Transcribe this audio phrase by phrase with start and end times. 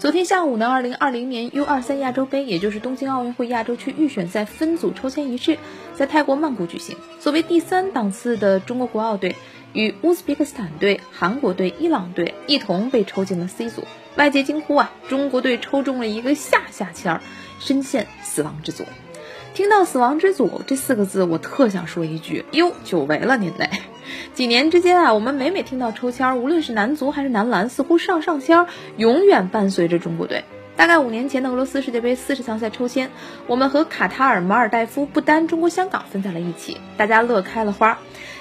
[0.00, 5.58] 昨天下午呢，二零二零年 U 二三亚洲杯，也就是东京奥运会亚洲区预选赛分组抽签仪式，
[5.92, 6.96] 在泰国曼谷举行。
[7.18, 9.36] 作为第三档次的中国国奥队，
[9.74, 13.84] 与乌兹别克斯坦队、韩国队、伊朗队一同被抽进了 C 组。
[14.16, 17.20] 外界惊呼啊，中国队抽中了一个下下签儿，
[17.58, 18.84] 深陷死亡之组。
[19.52, 23.68] 听到“死亡之组”这四个字，我特想说一句：哟，久违了您嘞！
[24.34, 30.44] 几年之间啊，我们每每听到抽签，无论是男足还是男篮，似乎上上签永远伴随着中国队。
[30.76, 33.10] 大概五年前的俄罗斯世界杯四十强赛抽签，
[33.46, 37.98] 我们和卡塔尔、马尔代夫、不丹、中国香港分在了一起，大家乐开了花。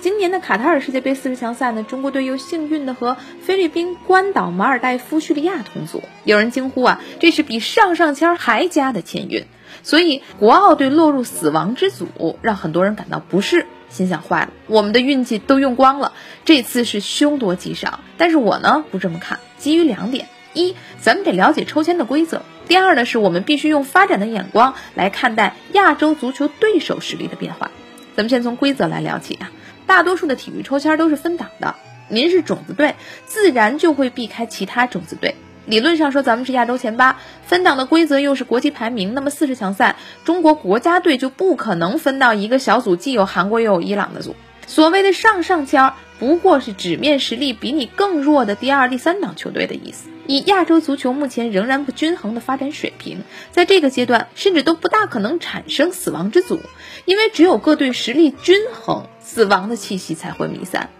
[0.00, 6.02] 今年的卡塔尔世界杯四十强赛呢，中国队又幸运的和菲律宾、关岛、马尔代夫、叙利亚同组。
[6.24, 9.44] 有人惊呼啊，这是比上上签还加的签运。
[9.82, 13.66] 所以国奥队落入死亡之组，让很多人感到不适。
[13.92, 16.12] 心想坏了，我们的运气都用光了，
[16.44, 18.00] 这次是凶多吉少。
[18.16, 27.70] 但是我呢不这么看，基于两点：一，咱们得了解抽签的规则；第二呢，是我们必须用发展的眼光来看待亚洲足球对手实力的变化。
[28.16, 29.52] 咱们先从规则来聊起啊，
[29.86, 31.76] 大多数的体育抽签都是分档的，
[32.08, 35.34] 您是种子队，自然就会避开其他种子队。
[35.66, 44.34] 理论上说，咱们是亚洲前八，分档的规则又是国际排名，那么四十强赛，中国国家队就不可能分到一个小组，既有韩国又有伊朗的组。
[44.66, 50.08] 所谓的上上签，不过是纸面实力比你更弱的第二、第三档球队的意思。
[50.26, 56.60] 以亚洲足球目前仍然不均衡的发展水平，在这个阶段，甚至都不大可能产生死亡之组，
[57.04, 60.90] 因为只有各队实力均衡，死亡的气息才会弥散。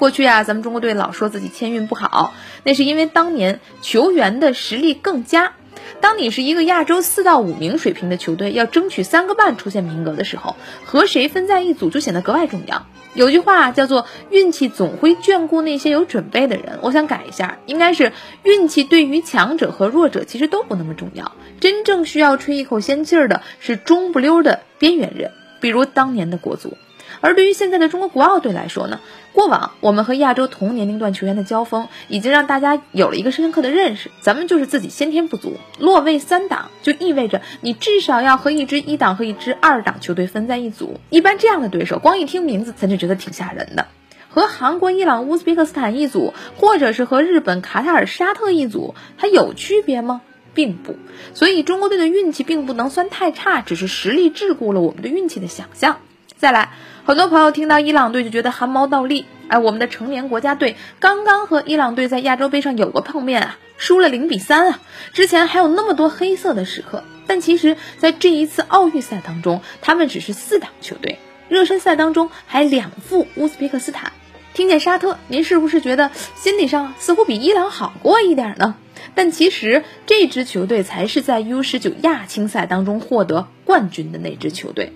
[0.00, 2.32] 过去啊，咱们中国队老说自己签运不好，
[2.64, 5.52] 那是因为当年球员的实力更佳。
[6.00, 10.56] 当你是一个亚洲四到五名水平的球队，要争取三个半出现名额的时候，
[10.86, 12.86] 和谁分在一组就显得格外重要。
[13.12, 21.32] 有句话叫做“运气总会眷顾那些有准备的人”，我想改一下，应该是运气对于强者和弱者其实都不那么重要。
[21.60, 26.78] 真正需要吹一口仙气儿的是中不溜的边缘人，比如当年的国足。
[27.20, 29.00] 而对于现在的中国国奥队来说呢，
[29.32, 41.00] 过往我们和亚洲同年龄段球员的交锋，已经让大家有了一个深刻的认识：咱们就是自己先天不足，落位三档，就意味着你至少要和一支一档和一支二档球队分在一组。
[41.10, 43.86] 一般这样的对手，光一听名字咱就觉得挺吓人的。
[44.28, 50.20] 和韩国、伊朗、乌兹别克斯坦一组，或者是和日本、卡塔尔、沙特一组，它有区别吗？
[50.54, 50.96] 并不。
[51.34, 55.98] 所以中国队的运气并不能算太差，只是实力桎梏了我们对运气的想象。
[56.40, 56.70] 再来，
[57.04, 59.26] 很多朋友听到伊朗队就觉得汗毛倒立。
[59.48, 64.80] 哎，我们的成年国家队刚刚和伊朗队在亚洲杯上有过碰面啊，输了零比三啊。
[65.12, 71.18] 之前还有那么多黑色的时刻，但其实，在这一次奥运赛当中，他们只是四档球队，
[71.50, 74.10] 热身赛当中还两负乌兹别克斯坦。
[74.54, 78.76] 听见沙特，您是不是觉得心理上似乎比伊朗好过一点呢？
[79.14, 84.92] 但其实这支球队才是在 U 十九亚青赛当中获得冠军的那支球队。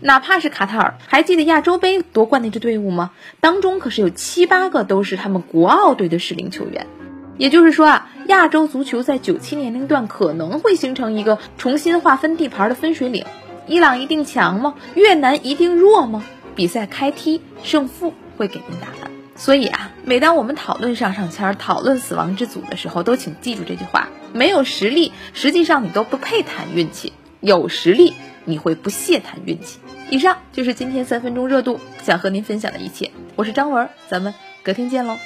[0.00, 3.12] 哪怕是卡塔尔，还记得亚洲杯夺冠那支队伍吗？
[3.40, 6.86] 当中可是有七八个都是他们国奥队的适龄球员。
[7.38, 13.24] 也就是说啊，亚洲足球在九七年龄段可能会形成一个重新划分地盘的分水岭。
[13.66, 14.74] 伊朗一定强吗？
[14.94, 16.24] 越南一定弱吗？
[16.54, 19.21] 比赛开踢，胜负会给您答案。
[19.42, 28.14] 所以啊，每当我们讨论上上签、讨论死亡之组的时候，都请记住这句话：没有实力，实际上你都不配谈运气；有实力，
[28.44, 29.80] 你会不屑谈运气。
[30.10, 34.32] 以上就是今天三分钟热度想和您分享的一切，我是张文，咱们
[34.62, 35.18] 隔天见喽。